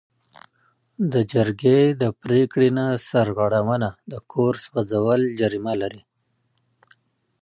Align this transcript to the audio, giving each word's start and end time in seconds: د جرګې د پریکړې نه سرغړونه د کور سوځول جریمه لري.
د 1.13 1.15
جرګې 1.31 1.79
د 2.01 2.03
پریکړې 2.21 2.69
نه 2.77 2.85
سرغړونه 3.07 3.89
د 4.11 4.13
کور 4.31 4.53
سوځول 4.65 5.21
جریمه 5.39 5.73
لري. 5.81 6.01